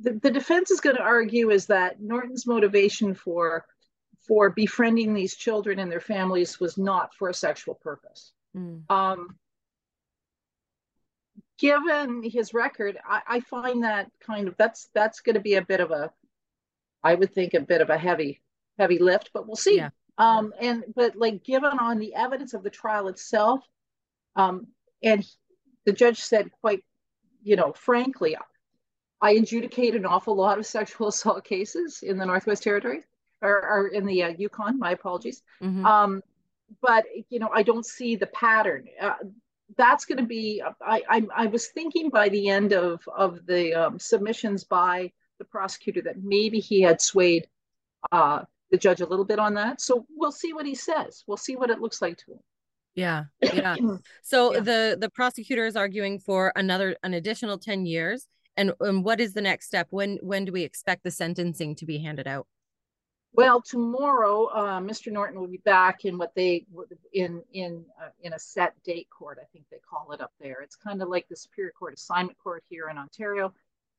the, 0.00 0.12
the 0.12 0.30
defense 0.30 0.70
is 0.70 0.80
going 0.80 0.96
to 0.96 1.02
argue 1.02 1.50
is 1.50 1.66
that 1.66 2.02
Norton's 2.02 2.46
motivation 2.46 3.14
for 3.14 3.64
for 4.26 4.50
befriending 4.50 5.14
these 5.14 5.34
children 5.34 5.78
and 5.78 5.90
their 5.90 6.00
families 6.00 6.58
was 6.58 6.78
not 6.78 7.14
for 7.14 7.28
a 7.28 7.34
sexual 7.34 7.74
purpose. 7.74 8.32
Mm. 8.56 8.90
Um, 8.90 9.36
given 11.58 12.22
his 12.22 12.54
record, 12.54 12.98
I, 13.06 13.20
I, 13.26 13.40
find 13.40 13.84
that 13.84 14.10
kind 14.20 14.48
of 14.48 14.56
that's 14.56 14.88
that's 14.94 15.20
going 15.20 15.34
to 15.34 15.40
be 15.40 15.54
a 15.54 15.64
bit 15.64 15.80
of 15.80 15.90
a, 15.90 16.10
I 17.02 17.14
would 17.14 17.34
think 17.34 17.54
a 17.54 17.60
bit 17.60 17.80
of 17.80 17.90
a 17.90 17.98
heavy 17.98 18.40
heavy 18.78 18.98
lift, 18.98 19.30
but 19.34 19.46
we'll 19.46 19.56
see. 19.56 19.76
Yeah. 19.76 19.90
Um, 20.16 20.54
and 20.60 20.84
but 20.94 21.16
like 21.16 21.44
given 21.44 21.78
on 21.78 21.98
the 21.98 22.14
evidence 22.14 22.54
of 22.54 22.62
the 22.62 22.70
trial 22.70 23.08
itself, 23.08 23.60
um, 24.36 24.68
and 25.02 25.26
the 25.84 25.92
judge 25.92 26.20
said 26.20 26.50
quite, 26.60 26.82
you 27.42 27.56
know, 27.56 27.72
frankly, 27.72 28.36
I 29.20 29.32
adjudicate 29.32 29.94
an 29.94 30.06
awful 30.06 30.34
lot 30.34 30.58
of 30.58 30.66
sexual 30.66 31.08
assault 31.08 31.44
cases 31.44 32.02
in 32.02 32.16
the 32.16 32.24
Northwest 32.24 32.62
Territory 32.62 33.02
or, 33.42 33.68
or 33.68 33.88
in 33.88 34.06
the 34.06 34.22
uh, 34.24 34.28
Yukon. 34.28 34.78
My 34.78 34.92
apologies. 34.92 35.42
Mm-hmm. 35.62 35.84
Um, 35.84 36.22
but 36.82 37.04
you 37.28 37.38
know, 37.38 37.50
I 37.52 37.62
don't 37.62 37.86
see 37.86 38.16
the 38.16 38.26
pattern. 38.26 38.86
Uh, 39.00 39.14
that's 39.76 40.04
going 40.04 40.18
to 40.18 40.26
be. 40.26 40.62
I, 40.80 41.02
I, 41.08 41.26
I 41.34 41.46
was 41.46 41.68
thinking 41.68 42.10
by 42.10 42.28
the 42.28 42.48
end 42.48 42.72
of 42.72 43.06
of 43.14 43.44
the 43.46 43.74
um, 43.74 43.98
submissions 43.98 44.64
by 44.64 45.12
the 45.38 45.44
prosecutor 45.44 46.02
that 46.02 46.22
maybe 46.22 46.60
he 46.60 46.80
had 46.80 47.00
swayed 47.00 47.48
uh, 48.12 48.42
the 48.70 48.78
judge 48.78 49.00
a 49.00 49.06
little 49.06 49.24
bit 49.24 49.38
on 49.38 49.54
that. 49.54 49.80
So 49.80 50.06
we'll 50.10 50.32
see 50.32 50.52
what 50.52 50.66
he 50.66 50.74
says. 50.74 51.24
We'll 51.26 51.36
see 51.36 51.56
what 51.56 51.70
it 51.70 51.80
looks 51.80 52.00
like 52.02 52.18
to 52.18 52.32
him. 52.32 52.40
Yeah, 52.94 53.24
yeah. 53.42 53.76
So 54.22 54.54
yeah. 54.54 54.60
the 54.60 54.96
the 55.00 55.10
prosecutor 55.10 55.66
is 55.66 55.76
arguing 55.76 56.18
for 56.18 56.52
another 56.56 56.96
an 57.02 57.14
additional 57.14 57.58
ten 57.58 57.86
years. 57.86 58.26
And, 58.56 58.72
and 58.78 59.04
what 59.04 59.20
is 59.20 59.32
the 59.32 59.40
next 59.40 59.66
step? 59.66 59.88
When 59.90 60.18
when 60.22 60.44
do 60.44 60.52
we 60.52 60.62
expect 60.62 61.02
the 61.02 61.10
sentencing 61.10 61.74
to 61.76 61.86
be 61.86 61.98
handed 61.98 62.28
out? 62.28 62.46
Well, 63.36 63.60
tomorrow, 63.60 64.46
uh, 64.46 64.80
Mr. 64.80 65.10
Norton 65.10 65.40
will 65.40 65.48
be 65.48 65.58
back 65.58 66.04
in 66.04 66.18
what 66.18 66.34
they 66.34 66.66
in 67.12 67.42
in 67.52 67.84
uh, 68.00 68.10
in 68.22 68.32
a 68.32 68.38
set 68.38 68.80
date 68.84 69.08
court. 69.10 69.38
I 69.42 69.46
think 69.52 69.64
they 69.70 69.78
call 69.78 70.12
it 70.12 70.20
up 70.20 70.32
there. 70.40 70.60
It's 70.62 70.76
kind 70.76 71.02
of 71.02 71.08
like 71.08 71.28
the 71.28 71.36
Superior 71.36 71.72
Court 71.72 71.94
Assignment 71.94 72.38
Court 72.38 72.62
here 72.68 72.88
in 72.90 72.96
Ontario 72.96 73.52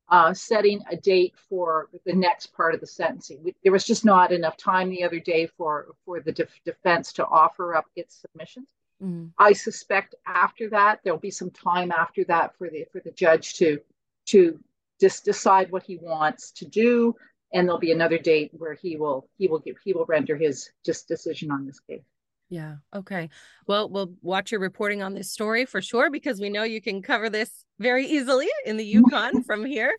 uh, 0.08 0.32
setting 0.32 0.82
a 0.90 0.96
date 0.96 1.34
for 1.48 1.88
the 2.04 2.12
next 2.12 2.48
part 2.54 2.74
of 2.74 2.80
the 2.80 2.86
sentencing. 2.86 3.42
We, 3.42 3.54
there 3.62 3.72
was 3.72 3.84
just 3.84 4.04
not 4.04 4.32
enough 4.32 4.56
time 4.56 4.90
the 4.90 5.04
other 5.04 5.20
day 5.20 5.46
for 5.46 5.88
for 6.04 6.20
the 6.20 6.32
def- 6.32 6.60
defense 6.64 7.12
to 7.14 7.26
offer 7.26 7.74
up 7.74 7.86
its 7.96 8.20
submissions. 8.20 8.68
Mm. 9.02 9.32
I 9.38 9.52
suspect 9.52 10.14
after 10.26 10.70
that 10.70 11.00
there'll 11.02 11.18
be 11.18 11.30
some 11.30 11.50
time 11.50 11.92
after 11.92 12.24
that 12.24 12.56
for 12.56 12.70
the 12.70 12.86
for 12.92 13.00
the 13.00 13.10
judge 13.10 13.54
to 13.54 13.80
to 14.26 14.58
just 15.00 15.24
decide 15.24 15.70
what 15.70 15.82
he 15.82 15.98
wants 15.98 16.52
to 16.52 16.64
do, 16.64 17.14
and 17.56 17.66
there'll 17.66 17.80
be 17.80 17.92
another 17.92 18.18
date 18.18 18.50
where 18.52 18.74
he 18.74 18.96
will 18.96 19.28
he 19.38 19.48
will 19.48 19.58
give 19.58 19.76
he 19.84 19.92
will 19.92 20.06
render 20.06 20.36
his 20.36 20.70
just 20.84 21.08
decision 21.08 21.50
on 21.50 21.66
this 21.66 21.80
case. 21.80 22.02
Yeah. 22.48 22.76
Okay. 22.94 23.28
Well, 23.66 23.88
we'll 23.88 24.14
watch 24.22 24.52
your 24.52 24.60
reporting 24.60 25.02
on 25.02 25.14
this 25.14 25.30
story 25.32 25.64
for 25.64 25.82
sure 25.82 26.10
because 26.10 26.40
we 26.40 26.48
know 26.48 26.62
you 26.62 26.80
can 26.80 27.02
cover 27.02 27.28
this 27.28 27.64
very 27.80 28.06
easily 28.06 28.48
in 28.64 28.76
the 28.76 28.84
Yukon 28.94 29.42
from 29.42 29.64
here. 29.64 29.96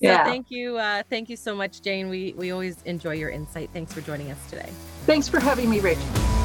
So 0.00 0.06
yeah. 0.06 0.24
thank 0.24 0.50
you. 0.50 0.76
Uh, 0.76 1.02
thank 1.08 1.28
you 1.28 1.36
so 1.36 1.54
much, 1.54 1.80
Jane. 1.80 2.08
We 2.08 2.34
we 2.36 2.50
always 2.50 2.82
enjoy 2.82 3.14
your 3.14 3.30
insight. 3.30 3.70
Thanks 3.72 3.92
for 3.92 4.00
joining 4.00 4.30
us 4.30 4.50
today. 4.50 4.68
Thanks 5.06 5.28
for 5.28 5.40
having 5.40 5.70
me, 5.70 5.80
Rachel. 5.80 6.37